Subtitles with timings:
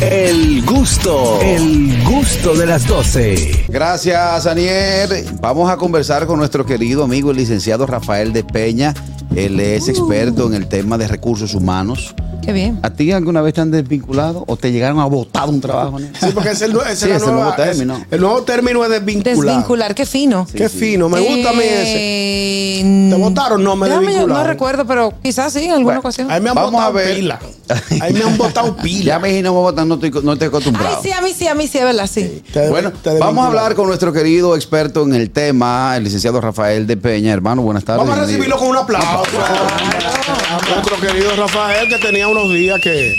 [0.00, 3.66] El gusto, el gusto de las 12.
[3.68, 5.24] Gracias, Aniel.
[5.40, 8.92] Vamos a conversar con nuestro querido amigo, el licenciado Rafael de Peña.
[9.36, 12.14] Él es experto en el tema de recursos humanos.
[12.44, 12.78] Qué bien.
[12.82, 15.98] ¿A ti alguna vez te han desvinculado o te llegaron a votar un trabajo?
[15.98, 16.78] Sí, porque es el, Sí,
[17.10, 17.96] es el nuevo término.
[17.96, 19.36] es- el nuevo término es desvincular.
[19.54, 20.46] Desvincular, qué fino.
[20.54, 21.94] Qué fino, me gusta a mí ese.
[22.80, 23.62] Eh, ¿Te votaron?
[23.64, 24.46] No, me yo No desvincularon.
[24.46, 26.30] recuerdo, pero quizás sí, en alguna Bueno, ocasión.
[26.30, 27.16] A mí me han Vamos votado a ver.
[27.16, 27.40] pila.
[27.68, 29.04] A mí me han votado pila.
[29.04, 30.88] Ya me imagino votar, no estoy, no estoy acostumbrado.
[30.96, 32.42] Ay, sí, a mí sí, a mí sí, es verdad, sí.
[32.52, 33.46] Te- Bueno, te vamos a desvincularon.
[33.46, 37.32] hablar con nuestro querido experto en el tema, el licenciado Rafael de Peña.
[37.32, 38.04] Hermano, buenas tardes.
[38.06, 39.22] Vamos a recibirlo con un aplauso.
[40.74, 43.14] Nuestro querido Rafael, que tenía unos días que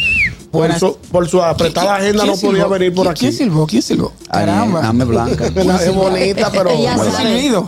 [0.52, 2.70] por su, por su apretada agenda no ¿Quién podía silbó?
[2.70, 3.20] venir por ¿Quién- aquí.
[3.20, 3.68] ¿Quién silbó?
[3.68, 4.14] ¿Quién silbó?
[4.32, 4.82] Caramba.
[4.82, 5.48] dame blanca.
[5.84, 7.18] Es bonita, pero Ella ¿Cómo sabe.
[7.18, 7.68] ha silbido?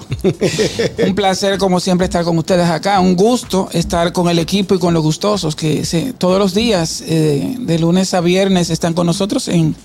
[1.06, 3.00] Un placer, como siempre, estar con ustedes acá.
[3.02, 7.04] Un gusto estar con el equipo y con los gustosos que se- todos los días,
[7.06, 9.76] eh, de lunes a viernes, están con nosotros en,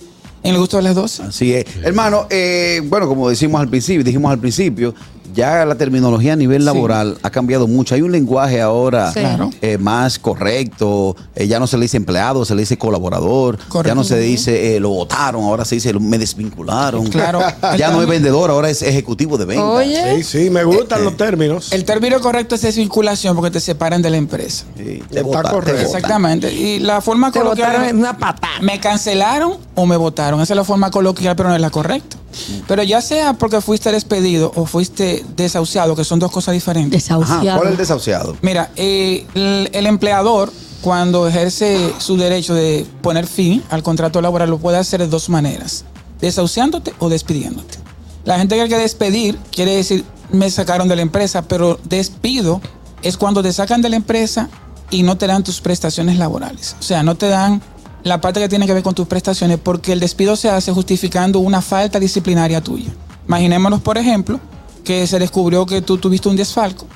[0.45, 1.25] en el gusto de las 12.
[1.25, 1.65] Así es.
[1.83, 4.95] Hermano, eh, bueno, como decimos al principio, dijimos al principio,
[5.35, 7.95] ya la terminología a nivel laboral ha cambiado mucho.
[7.95, 9.21] Hay un lenguaje ahora Sí.
[9.63, 11.17] Eh, más correcto.
[11.35, 13.59] Eh, ya no se le dice empleado, se le dice colaborador.
[13.69, 13.89] Correcto.
[13.89, 17.07] Ya no se dice eh, lo votaron, ahora se dice lo- me desvincularon.
[17.09, 17.41] Claro.
[17.79, 19.65] Ya no es vendedor, ahora es ejecutivo de venta.
[19.65, 21.73] Oye, Sí, sí, me gustan los términos.
[21.73, 24.65] El término correcto es desvinculación porque te separan de la empresa.
[24.77, 25.81] Sí, Está botan, correcto.
[25.83, 26.53] Exactamente.
[26.53, 27.85] Y la forma te coloquial.
[27.89, 28.61] en una patada.
[28.61, 30.41] Me cancelaron o me votaron.
[30.41, 32.17] Esa es la forma coloquial, pero no es la correcta.
[32.67, 37.11] Pero ya sea porque fuiste despedido o fuiste desahuciado, que son dos cosas diferentes.
[37.11, 37.59] Ajá, Desahuciado.
[37.59, 38.37] ¿Cuál es el desahuciado?
[38.43, 44.51] Mira, eh, el, el empleador, cuando ejerce su derecho de poner fin al contrato laboral,
[44.51, 45.85] lo puede hacer de dos maneras:
[46.21, 47.79] desahuciándote o despidiéndote.
[48.25, 52.61] La gente que hay que despedir quiere decir, me sacaron de la empresa, pero despido
[53.03, 54.49] es cuando te sacan de la empresa
[54.91, 56.77] y no te dan tus prestaciones laborales.
[56.79, 57.61] O sea, no te dan
[58.05, 61.39] la parte que tiene que ver con tus prestaciones, porque el despido se hace justificando
[61.39, 62.91] una falta disciplinaria tuya.
[63.27, 64.41] Imaginémonos, por ejemplo,
[64.85, 66.87] que se descubrió que tú tuviste un desfalco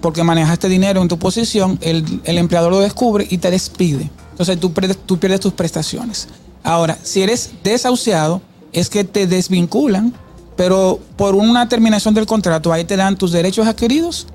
[0.00, 4.10] porque manejaste dinero en tu posición, el, el empleador lo descubre y te despide.
[4.32, 4.72] Entonces tú,
[5.06, 6.28] tú pierdes tus prestaciones.
[6.62, 8.42] Ahora, si eres desahuciado,
[8.72, 10.12] es que te desvinculan,
[10.56, 14.26] pero por una terminación del contrato, ahí te dan tus derechos adquiridos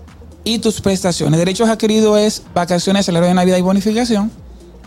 [0.44, 1.38] y tus prestaciones.
[1.38, 4.32] Derechos adquiridos es vacaciones, salario de Navidad y bonificación.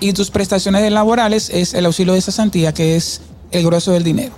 [0.01, 3.21] Y tus prestaciones laborales es el auxilio de cesantía, que es
[3.51, 4.33] el grueso del dinero.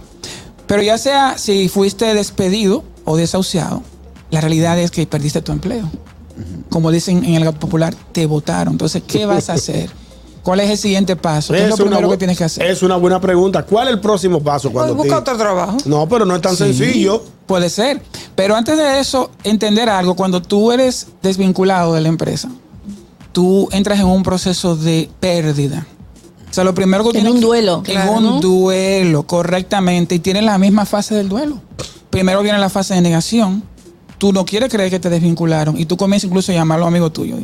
[0.66, 3.82] Pero ya sea si fuiste despedido o desahuciado,
[4.31, 5.88] la realidad es que perdiste tu empleo.
[6.71, 8.75] Como dicen en el gato popular, te votaron.
[8.75, 9.91] Entonces, ¿qué vas a hacer?
[10.43, 11.53] ¿Cuál es el siguiente paso?
[11.53, 12.65] ¿Qué es lo una primero que tienes que hacer?
[12.66, 13.62] Es una buena pregunta.
[13.65, 15.77] ¿Cuál es el próximo paso cuando Pues busca te- otro trabajo.
[15.84, 17.22] No, pero no es tan Sí, sencillo.
[17.44, 18.00] Puede ser.
[18.37, 22.48] Pero antes de eso, entender algo, cuando tú eres desvinculado de la empresa,
[23.32, 25.86] tú entras en un proceso de pérdida.
[26.50, 27.76] O sea, lo primero que En tienes un que- duelo.
[27.78, 28.41] En Claro, un ¿no?
[28.41, 30.16] duelo, correctamente.
[30.16, 31.60] Y tiene la misma fase del duelo.
[32.10, 33.62] Primero viene la fase de negación.
[34.18, 35.78] Tú no quieres creer que te desvincularon.
[35.78, 37.38] Y tú comienzas incluso a llamar a los amigos tuyos.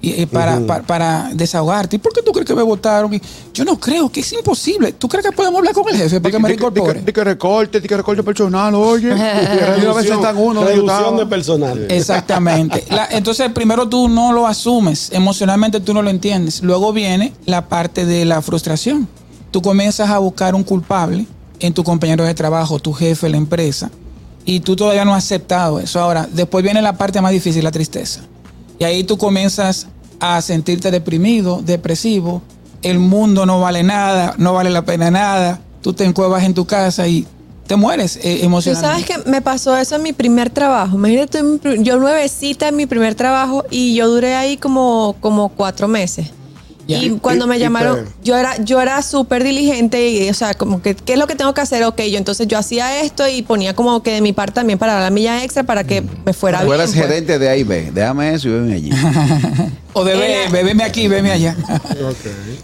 [0.00, 1.96] Y, y para, para, para desahogarte.
[1.96, 3.12] ¿Y por qué tú crees que me votaron?
[3.12, 3.20] Y
[3.52, 4.92] yo no creo, que es imposible.
[4.92, 7.02] ¿Tú crees que podemos hablar con el jefe para que me reincorpore?
[7.12, 9.08] que recorte, que recorte personal, oye.
[10.04, 10.18] Reducción,
[10.66, 11.86] reducción de personal.
[11.90, 12.84] Exactamente.
[12.90, 16.62] La- entonces, primero tú no lo asumes, emocionalmente tú no lo entiendes.
[16.62, 19.08] Luego viene la parte de la frustración.
[19.50, 21.26] Tú comienzas a buscar un culpable
[21.58, 23.90] en tu compañero de trabajo, tu jefe, la empresa,
[24.44, 26.00] y tú todavía no has aceptado eso.
[26.00, 28.20] Ahora, después viene la parte más difícil, la tristeza.
[28.78, 29.86] Y ahí tú comienzas
[30.20, 32.42] a sentirte deprimido, depresivo.
[32.82, 35.60] El mundo no vale nada, no vale la pena nada.
[35.82, 37.26] Tú te encuevas en tu casa y
[37.66, 39.06] te mueres eh, Tú emocionalmente.
[39.06, 40.96] sabes que me pasó eso en mi primer trabajo.
[40.96, 41.42] Imagínate,
[41.80, 46.30] yo nuevecita en mi primer trabajo y yo duré ahí como, como cuatro meses.
[46.90, 50.54] Y cuando Y- me y llamaron, yo era, yo era súper diligente y, o sea,
[50.54, 51.84] como que, ¿qué es lo que tengo que hacer?
[51.84, 54.98] Ok, yo entonces yo hacía esto y ponía como que de mi parte también para
[55.00, 56.76] la milla extra para que me fuera Tú bien.
[56.80, 57.04] eras pues.
[57.06, 57.90] gerente de A y B.
[57.92, 58.90] Déjame eso y veme allí.
[59.92, 61.56] O de ve- veme aquí, veme allá.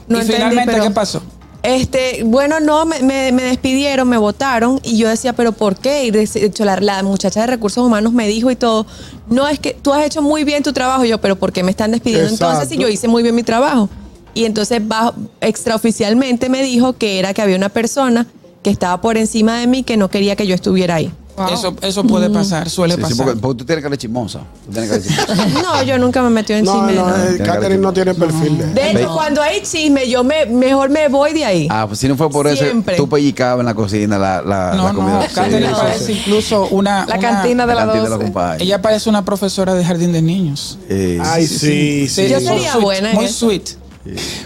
[0.08, 1.22] No y entendí, finalmente, pero- ¿qué pasó?
[1.62, 6.04] Este, bueno, no, me, me- me despidieron, me votaron y yo decía, pero ¿por qué?
[6.04, 8.86] Y de hecho, la, la muchacha de recursos humanos me dijo y todo,
[9.30, 11.04] no, es que tú has hecho muy bien tu trabajo.
[11.06, 13.42] Y yo, pero ¿por qué me están despidiendo entonces si yo hice muy bien mi
[13.42, 13.88] trabajo?
[14.34, 18.26] Y entonces bajo, extraoficialmente me dijo que era que había una persona
[18.62, 21.12] que estaba por encima de mí que no quería que yo estuviera ahí.
[21.52, 23.16] Eso, eso puede pasar, suele Sí, sí, pasar.
[23.26, 24.38] porque, porque tú tienes cara de chismosa.
[24.66, 25.62] Tú tienes cara de chismosa.
[25.62, 26.92] No, yo nunca me metí en No, chisme.
[26.94, 27.16] no, no.
[27.24, 28.66] eh, Catherine no tiene perfil de.
[28.68, 31.66] De hecho, cuando hay chisme, yo me mejor me voy de ahí.
[31.72, 32.94] Ah, pues si no fue por Siempre.
[32.94, 35.14] eso, tú pellizcabas en la cocina la, la, no, la comida.
[35.14, 36.12] no, Sí, Catherine sí, parece sí.
[36.12, 37.04] incluso una...
[37.06, 38.24] La una- cantina de La la cantina de la 12.
[38.26, 38.64] compadre.
[38.64, 40.78] Ella parece una profesora de jardín de niños.
[40.88, 42.28] Eh, Ay, sí, sí.
[42.28, 43.46] Yo muy sería buena en Muy eso.
[43.46, 43.70] sweet.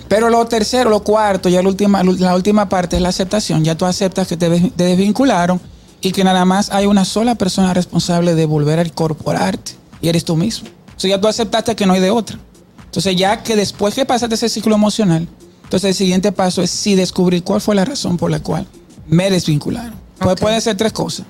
[0.09, 3.65] Pero lo tercero, lo cuarto, ya la última, la última parte es la aceptación.
[3.65, 5.61] Ya tú aceptas que te, des- te desvincularon
[6.01, 10.25] y que nada más hay una sola persona responsable de volver a incorporarte y eres
[10.25, 10.69] tú mismo.
[10.97, 12.39] O sea, ya tú aceptaste que no hay de otra.
[12.85, 15.29] Entonces, ya que después que pasaste ese ciclo emocional,
[15.65, 18.67] entonces el siguiente paso es sí descubrir cuál fue la razón por la cual
[19.07, 19.95] me desvincularon.
[20.19, 20.41] Pues Ok.
[20.41, 21.27] puede ser tres cosas.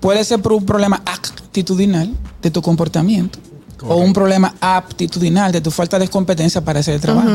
[0.00, 2.12] Puede ser por un problema actitudinal
[2.42, 3.38] de tu comportamiento
[3.88, 7.28] o un problema aptitudinal de tu falta de competencia para hacer el trabajo.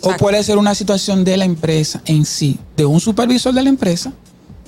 [0.00, 3.68] O puede ser una situación de la empresa en sí, de un supervisor de la
[3.68, 4.12] empresa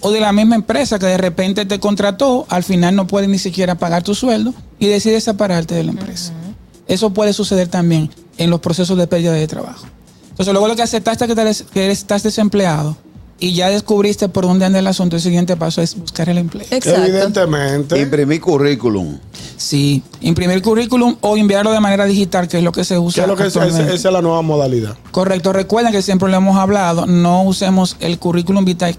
[0.01, 3.39] o de la misma empresa que de repente te contrató, al final no puede ni
[3.39, 6.33] siquiera pagar tu sueldo y decide separarte de la empresa.
[6.89, 9.87] Eso puede suceder también en los procesos de pérdida de trabajo.
[10.31, 11.43] Entonces, luego lo que aceptaste que, te
[11.73, 12.97] que eres- estás desempleado
[13.41, 16.67] y ya descubriste por dónde anda el asunto, el siguiente paso es buscar el empleo.
[16.71, 17.03] Exacto.
[17.03, 18.01] Evidentemente.
[18.01, 19.19] Imprimir currículum.
[19.57, 23.23] Sí, imprimir currículum o enviarlo de manera digital, que es lo que se ¿Qué usa.
[23.25, 24.97] es lo que es, esa es la nueva modalidad?
[25.11, 28.97] Correcto, recuerden que siempre lo hemos hablado, no usemos el currículum vitae,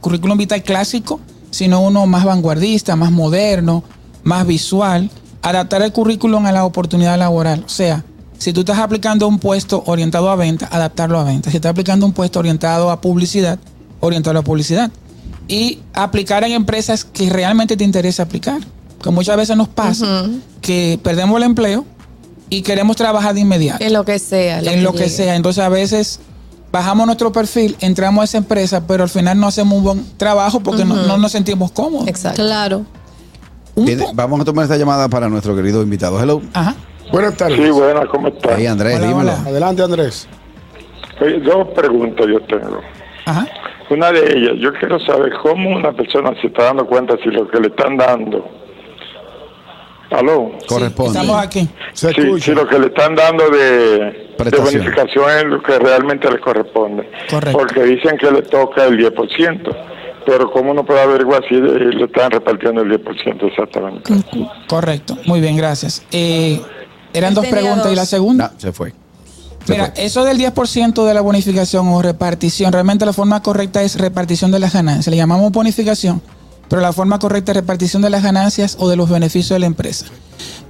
[0.00, 1.20] currículum vitae clásico,
[1.50, 3.84] sino uno más vanguardista, más moderno,
[4.22, 5.10] más visual.
[5.42, 7.62] Adaptar el currículum a la oportunidad laboral.
[7.64, 8.04] O sea,
[8.38, 11.50] si tú estás aplicando un puesto orientado a venta, adaptarlo a venta.
[11.50, 13.58] Si estás aplicando un puesto orientado a publicidad,
[14.00, 14.90] orientarlo a publicidad.
[15.48, 18.60] Y aplicar en empresas que realmente te interesa aplicar.
[19.02, 20.26] Que muchas veces nos pasa
[20.60, 21.84] que perdemos el empleo
[22.50, 24.60] y queremos trabajar de inmediato En lo que sea.
[24.60, 25.36] en lo que sea.
[25.36, 26.20] Entonces a veces
[26.72, 30.60] bajamos nuestro perfil, entramos a esa empresa, pero al final no hacemos un buen trabajo
[30.60, 32.08] porque no, no nos sentimos cómodos.
[32.08, 32.42] Exacto.
[32.42, 32.84] Claro.
[34.14, 36.20] Vamos a tomar esta llamada para nuestro querido invitado.
[36.20, 36.42] Hello.
[36.52, 36.74] Ajá.
[37.10, 37.56] Buenas tardes.
[37.56, 38.56] Sí, buenas, ¿cómo estás?
[38.56, 39.32] Ahí, Andrés, Hola, dímelo.
[39.32, 39.42] hola.
[39.46, 40.28] Adelante, Andrés.
[41.20, 42.80] Oye, Dos preguntas yo tengo.
[43.24, 43.46] Ajá.
[43.90, 47.48] Una de ellas, yo quiero saber cómo una persona se está dando cuenta si lo
[47.48, 48.46] que le están dando.
[50.10, 50.52] ¿Aló?
[50.66, 51.18] Corresponde.
[51.18, 51.68] Estamos aquí.
[51.92, 56.38] Se Sí, si lo que le están dando de, bonificación es lo que realmente le
[56.40, 57.10] corresponde.
[57.30, 57.58] Correcto.
[57.58, 59.76] Porque dicen que le toca el 10%.
[60.24, 64.12] Pero ¿cómo uno puede averiguar si le están repartiendo el 10% exactamente?
[64.66, 65.16] Correcto.
[65.26, 66.04] Muy bien, gracias.
[66.12, 66.60] Eh,
[67.12, 68.52] eran dos preguntas y la segunda.
[68.54, 68.94] No, se fue.
[69.64, 70.04] Se Mira, fue.
[70.04, 74.58] eso del 10% de la bonificación o repartición, realmente la forma correcta es repartición de
[74.58, 75.08] las ganancias.
[75.08, 76.22] Le llamamos bonificación,
[76.68, 79.66] pero la forma correcta es repartición de las ganancias o de los beneficios de la
[79.66, 80.06] empresa.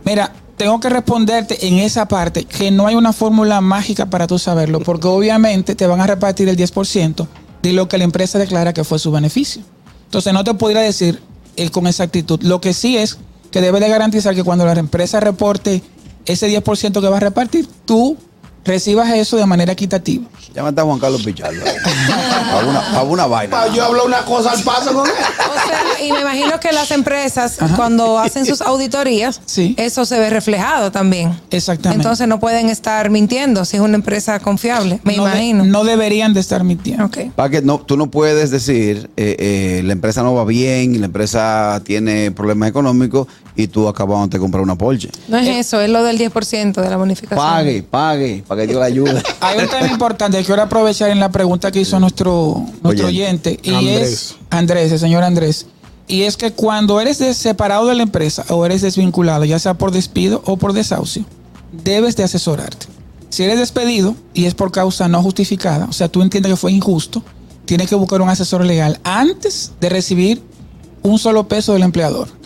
[0.04, 4.38] Mira, tengo que responderte en esa parte que no hay una fórmula mágica para tú
[4.38, 7.26] saberlo, porque obviamente te van a repartir el 10%
[7.62, 9.62] de lo que la empresa declara que fue su beneficio.
[10.06, 11.22] Entonces no te podría decir
[11.56, 12.40] eh, con exactitud.
[12.42, 13.18] Lo que sí es
[13.50, 15.82] que debe de garantizar que cuando la empresa reporte
[16.28, 18.16] ese 10% que va a repartir, tú
[18.64, 20.24] recibas eso de manera equitativa.
[20.54, 21.60] Llámate a Juan Carlos Pichardo.
[22.52, 23.68] para, una, vaina.
[23.74, 25.12] Yo hablo una cosa al paso con él.
[25.12, 27.76] O sea, y me imagino que las empresas, Ajá.
[27.76, 29.74] cuando hacen sus auditorías, Sí.
[29.78, 31.38] eso se ve reflejado también.
[31.50, 32.02] Exactamente.
[32.02, 35.64] Entonces no pueden estar mintiendo si es una empresa confiable, me no de- imagino.
[35.64, 37.06] no deberían de estar mintiendo.
[37.06, 37.18] Ok.
[37.36, 41.06] Para que no, tú no puedes decir, eh, eh, la empresa no va bien, la
[41.06, 43.28] empresa tiene problemas económicos
[43.58, 45.10] y tú acabas de comprar una Porsche.
[45.26, 47.38] No es eso, es lo del 10% de la bonificación.
[47.40, 49.22] Pague, pague, para que Dios le ayude.
[49.40, 53.58] Hay un tema importante que quiero aprovechar en la pregunta que hizo nuestro, nuestro oyente.
[53.60, 54.10] Y Andrés.
[54.10, 55.66] es Andrés, el señor Andrés.
[56.06, 59.90] Y es que cuando eres separado de la empresa o eres desvinculado, ya sea por
[59.90, 61.24] despido o por desahucio,
[61.72, 62.86] debes de asesorarte.
[63.28, 66.70] Si eres despedido y es por causa no justificada, o sea, tú entiendes que fue
[66.70, 67.24] injusto,
[67.64, 70.42] tienes que buscar un asesor legal antes de recibir
[71.02, 72.37] un solo peso del empleador.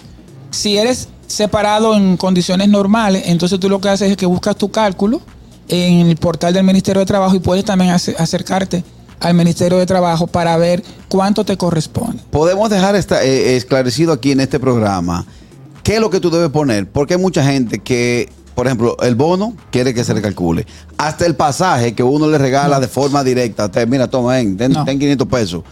[0.52, 4.70] Si eres separado en condiciones normales, entonces tú lo que haces es que buscas tu
[4.70, 5.20] cálculo
[5.68, 8.84] en el portal del Ministerio de Trabajo y puedes también ace- acercarte
[9.18, 12.22] al Ministerio de Trabajo para ver cuánto te corresponde.
[12.30, 15.24] Podemos dejar esta, eh, esclarecido aquí en este programa
[15.82, 19.14] qué es lo que tú debes poner, porque hay mucha gente que, por ejemplo, el
[19.14, 20.66] bono quiere que se le calcule.
[20.98, 23.70] Hasta el pasaje que uno le regala de forma directa.
[23.70, 24.84] Te, mira, toma, ven, ten, No.
[24.84, 25.62] ten 500 pesos.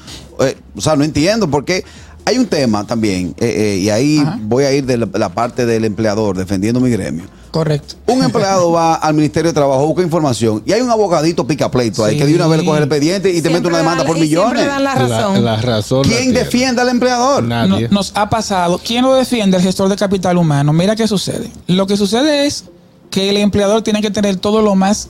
[0.40, 1.84] Eh, o sea, no entiendo porque
[2.24, 4.38] hay un tema también, eh, eh, y ahí Ajá.
[4.42, 7.24] voy a ir de la, la parte del empleador, defendiendo mi gremio.
[7.50, 7.96] Correcto.
[8.06, 12.04] Un empleado va al Ministerio de Trabajo, busca información y hay un abogadito pica pleito
[12.04, 14.06] ahí que de una vez le coge el expediente y te mete una demanda dan-
[14.06, 14.50] por y millones.
[14.52, 15.34] Siempre dan la razón.
[15.44, 16.02] La, la razón.
[16.02, 16.38] la ¿Quién tiene.
[16.38, 17.42] defiende al empleador?
[17.42, 17.88] No- Nadie.
[17.90, 18.80] nos ha pasado.
[18.84, 19.56] ¿Quién lo defiende?
[19.56, 20.72] El gestor de capital humano.
[20.72, 21.50] Mira qué sucede.
[21.66, 22.66] Lo que sucede es
[23.10, 25.08] que el empleador tiene que tener todo lo más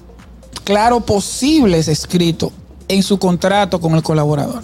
[0.65, 2.53] claro posible escrito
[2.89, 4.63] en su contrato con el colaborador.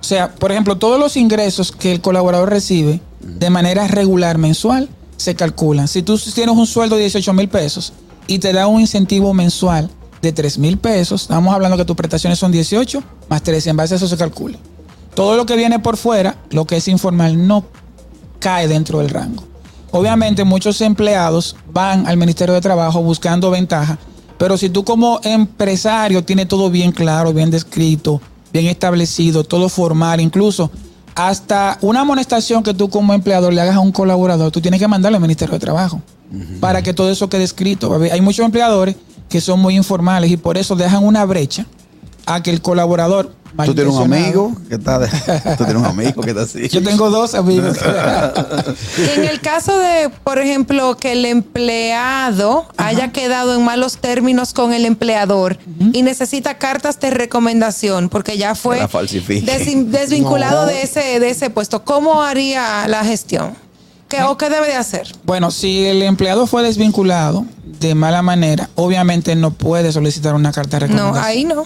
[0.00, 4.88] O sea, por ejemplo, todos los ingresos que el colaborador recibe de manera regular mensual
[5.16, 5.88] se calculan.
[5.88, 7.92] Si tú tienes un sueldo de 18 mil pesos
[8.26, 9.90] y te da un incentivo mensual
[10.22, 13.94] de 3 mil pesos, estamos hablando que tus prestaciones son 18 más 13, en base
[13.94, 14.58] a eso se calcula.
[15.14, 17.64] Todo lo que viene por fuera, lo que es informal, no
[18.38, 19.44] cae dentro del rango.
[19.90, 23.98] Obviamente muchos empleados van al Ministerio de Trabajo buscando ventaja
[24.38, 28.20] Pero si tú como empresario tienes todo bien claro, bien descrito,
[28.52, 30.70] bien establecido, todo formal, incluso
[31.14, 34.88] hasta una amonestación que tú como empleador le hagas a un colaborador, tú tienes que
[34.88, 36.00] mandarle al Ministerio de Trabajo
[36.60, 37.92] para que todo eso quede escrito.
[38.12, 38.96] Hay muchos empleadores
[39.28, 41.66] que son muy informales y por eso dejan una brecha
[42.26, 45.08] a que el colaborador Tú tienes un amigo que está de-
[45.58, 46.68] tú tienes un amigo que está así.
[46.68, 47.76] Yo tengo dos amigos.
[49.16, 54.72] En el caso de, por ejemplo, que el empleado haya quedado en malos términos con
[54.72, 55.58] el empleador
[55.92, 58.80] y necesita cartas de recomendación porque ya fue
[59.42, 60.66] desvinculado No.
[60.66, 63.54] de ese de ese puesto, ¿cómo haría la gestión?
[64.08, 65.06] ¿Qué, ¿O qué debe de hacer?
[65.24, 67.46] Bueno, si el empleado fue desvinculado
[67.78, 71.24] de mala manera, obviamente no puede solicitar una carta de No, recomendación.
[71.24, 71.64] ahí no.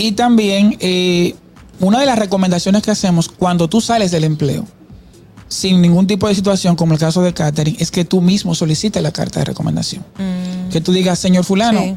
[0.00, 1.34] Y también, eh,
[1.78, 4.64] una de las recomendaciones que hacemos cuando tú sales del empleo,
[5.46, 9.02] sin ningún tipo de situación, como el caso de Catherine, es que tú mismo solicites
[9.02, 10.02] la carta de recomendación.
[10.72, 11.96] Que tú digas, señor fulano, Sí.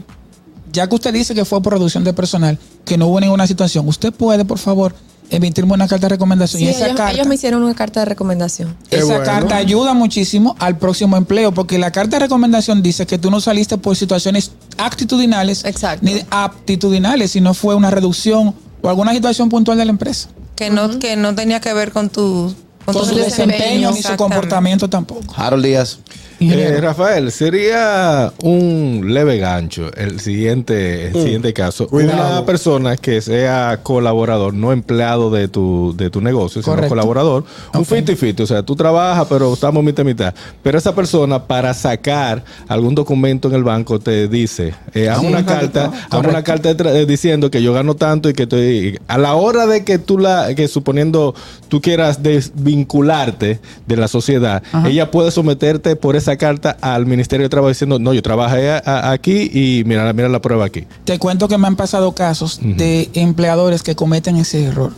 [0.73, 3.87] ya que usted dice que fue por reducción de personal, que no hubo ninguna situación,
[3.87, 4.93] usted puede, por favor,
[5.29, 6.59] emitirme una carta de recomendación.
[6.59, 8.75] Sí, y esa ellos, carta, ellos me hicieron una carta de recomendación.
[8.89, 9.23] Qué esa bueno.
[9.23, 13.41] carta ayuda muchísimo al próximo empleo, porque la carta de recomendación dice que tú no
[13.41, 16.05] saliste por situaciones actitudinales Exacto.
[16.05, 20.29] ni aptitudinales, sino fue una reducción o alguna situación puntual de la empresa.
[20.55, 22.53] Que no, que no tenía que ver con tu,
[22.85, 25.33] con Con su desempeño ni su comportamiento tampoco.
[25.35, 25.99] Harold Díaz.
[26.39, 31.87] Eh, Rafael, sería un leve gancho el siguiente, el siguiente caso.
[31.87, 32.37] Cuidado.
[32.37, 37.85] Una persona que sea colaborador, no empleado de tu, de tu negocio, sino colaborador, un
[37.85, 38.41] 50-50.
[38.41, 40.33] O sea, tú trabajas, pero estamos mitad y mitad.
[40.61, 45.45] Pero esa persona, para sacar algún documento en el banco, te dice, eh, haz una
[45.45, 48.99] carta, haz una carta eh, diciendo que yo gano tanto y que estoy.
[49.07, 51.35] A la hora de que tú la, que suponiendo
[51.67, 57.49] tú quieras desvincularte de la sociedad, ella puede someterte por esa carta al Ministerio de
[57.49, 60.85] Trabajo diciendo, no, yo trabajé a- a- aquí y mira, mira la prueba aquí.
[61.05, 64.91] Te cuento que me han pasado casos de empleadores que cometen ese error.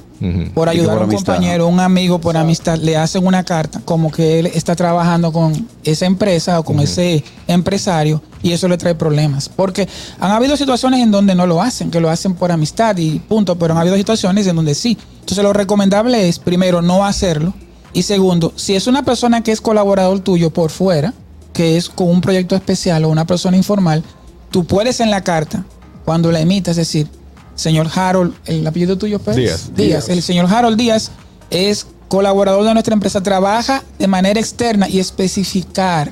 [0.53, 3.82] Por ayudar por a un amistad, compañero, un amigo por amistad, le hacen una carta
[3.84, 8.77] como que él está trabajando con esa empresa o con ese empresario y eso le
[8.77, 9.50] trae problemas.
[9.50, 9.88] Porque
[10.20, 13.58] han habido situaciones en donde no lo hacen, que lo hacen por amistad y punto,
[13.58, 14.98] pero han habido situaciones en donde sí.
[15.20, 17.53] Entonces lo recomendable es, primero, no hacerlo.
[17.96, 21.14] Y segundo, si es una persona que es colaborador tuyo por fuera,
[21.54, 24.04] que es con un proyecto especial o una persona informal,
[24.52, 25.64] tú puedes en la carta,
[26.04, 27.08] cuando la emitas, decir,
[27.56, 29.72] señor Harold, el apellido tuyo pues Díaz.
[29.74, 30.10] Díaz.
[30.10, 31.12] El señor Harold Díaz
[31.50, 36.12] es colaborador de nuestra empresa, trabaja de manera externa y especificar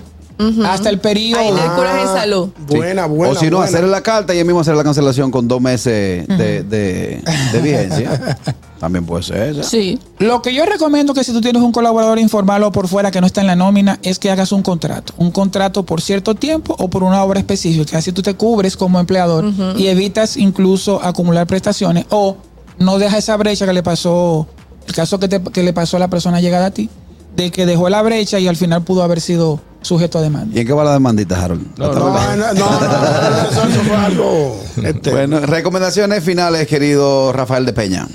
[0.66, 1.40] hasta el periodo.
[1.42, 2.50] Ahí le curas en salud.
[2.70, 2.76] Sí.
[2.78, 3.34] Buena, buena.
[3.34, 6.28] O si no, hacerle la carta y él mismo hacer la cancelación con dos meses
[6.28, 7.22] de, de,
[7.54, 8.38] de vigencia.
[8.80, 9.64] También puede ser.
[9.64, 9.98] Sí.
[10.20, 13.22] Lo que yo recomiendo que si tú tienes un colaborador informal o por fuera que
[13.22, 15.14] no está en la nómina es que hagas un contrato.
[15.18, 17.98] Un contrato por cierto tiempo o por una obra específica.
[18.00, 19.46] Así tú te cubres como empleador
[19.78, 22.36] y evitas incluso acumular prestaciones o
[22.80, 24.48] no deja esa brecha que le pasó,
[24.86, 26.90] el caso que, te- que le pasó a la persona llegada a ti,
[27.38, 30.56] de que dejó la brecha y al final pudo haber sido sujeto a demanda.
[30.56, 31.66] ¿Y en qué va la demandita, Harold?
[31.78, 34.64] No, ¿Hasta No, no, no, no, eso, eso fue algo.
[34.84, 38.08] este, Bueno, recomendaciones finales, querido Rafael de Peña.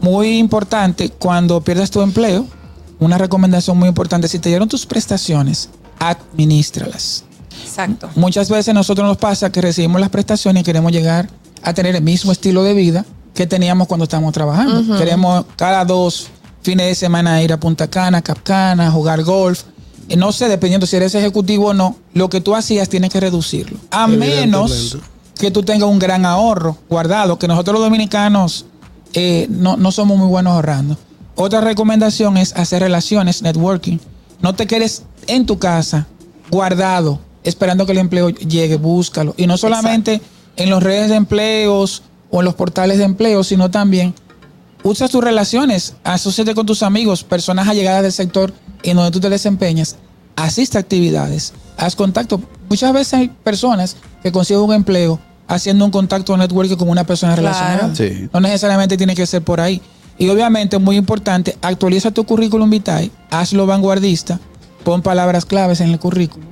[0.00, 2.46] Muy importante, cuando pierdas tu empleo,
[2.98, 7.24] una recomendación muy importante, si te dieron tus prestaciones, administralas.
[7.64, 8.10] Exacto.
[8.16, 11.28] Muchas veces nosotros nos pasa que recibimos las prestaciones y queremos llegar
[11.62, 14.98] a tener el mismo estilo de vida que teníamos cuando estábamos trabajando.
[14.98, 16.28] Queremos cada dos
[16.62, 19.62] fines de semana ir a Punta Cana, Capcana, jugar golf.
[20.08, 23.20] Eh, No sé, dependiendo si eres ejecutivo o no, lo que tú hacías tienes que
[23.20, 23.78] reducirlo.
[23.90, 24.98] A menos
[25.38, 28.66] que tú tengas un gran ahorro guardado, que nosotros los dominicanos
[29.14, 30.96] eh, no, no somos muy buenos ahorrando.
[31.34, 33.98] Otra recomendación es hacer relaciones, networking.
[34.40, 36.06] No te quedes en tu casa
[36.50, 39.34] guardado, esperando que el empleo llegue, búscalo.
[39.36, 40.20] Y no solamente
[40.56, 44.14] en las redes de empleos o en los portales de empleo, sino también
[44.82, 49.28] usa tus relaciones, asociate con tus amigos, personas allegadas del sector en donde tú te
[49.30, 49.96] desempeñas,
[50.36, 52.40] asiste a actividades, haz contacto.
[52.68, 57.34] Muchas veces hay personas que consiguen un empleo haciendo un contacto networking con una persona
[57.34, 57.48] Claro.
[57.48, 57.94] relacionada.
[57.94, 58.28] Sí.
[58.32, 59.82] No necesariamente tiene que ser por ahí.
[60.18, 64.38] Y obviamente, muy importante, actualiza tu currículum vitae, hazlo vanguardista,
[64.84, 66.46] pon palabras claves en el currículum,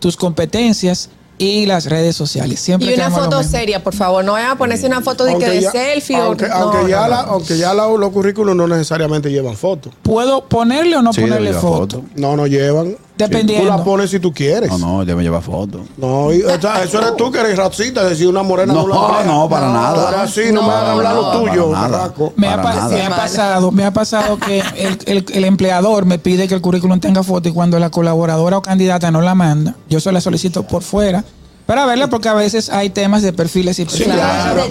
[0.00, 1.08] tus competencias
[1.42, 2.60] y las redes sociales.
[2.60, 4.24] Siempre Y una foto seria, por favor.
[4.24, 6.78] No vayan a ponerse una foto de, que de ya- selfie aunque, o no, aunque
[6.82, 7.08] no, ya no.
[7.08, 9.92] la- aunque ya la- los currículos no necesariamente llevan fotos.
[10.02, 11.98] ¿Puedo ponerle o no Sí, ponerle foto?
[11.98, 12.04] foto.
[12.14, 12.96] No, no llevan.
[13.16, 13.70] Dependiendo.
[13.70, 14.70] Tú la pones si tú quieres.
[14.70, 15.80] No, no, ya me lleva foto.
[15.96, 19.12] No, y- o sea, eso eres tú que eres racista, decir una morena No, no,
[19.12, 20.06] la no, para nada.
[20.08, 22.14] Ahora sí, no, me van a hablar lo tuyo, para nada.
[22.36, 22.88] Me ha, nada.
[22.88, 26.60] me ha pasado, me ha pasado que el, el- el empleador me pide que el
[26.62, 30.20] currículum tenga foto y cuando la colaboradora o candidata no la manda, yo se la
[30.20, 31.22] solicito por fuera
[31.66, 34.14] Para verla, porque a veces hay temas de perfiles y perfiles.
[34.16, 34.62] Claro.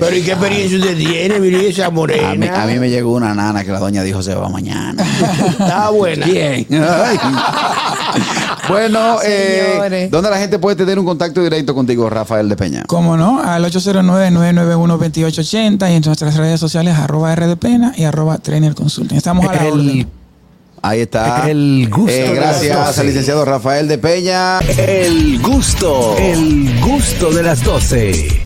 [0.00, 2.62] Pero ¿y qué experiencia usted tiene, mi esa A mí, morena?
[2.62, 5.04] a mí me llegó una nana que la doña dijo se va mañana.
[5.58, 6.26] Está buena.
[6.26, 6.66] Bien.
[6.72, 7.18] Ay.
[8.68, 10.08] bueno, eh.
[10.10, 12.84] ¿dónde la gente puede tener un contacto directo contigo, Rafael de Peña?
[12.86, 13.40] ¿Cómo no?
[13.42, 19.16] Al 809-991-2880 y en nuestras redes sociales arroba rdpena y arroba trainer consulting.
[19.16, 20.08] Estamos a la El, orden.
[20.82, 21.50] Ahí está.
[21.50, 23.00] El gusto Eh, de las gracias doce.
[23.02, 24.60] al licenciado Rafael de Peña.
[24.60, 28.38] el gusto, el gusto de las 12.